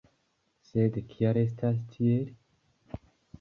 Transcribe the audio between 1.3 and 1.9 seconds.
estas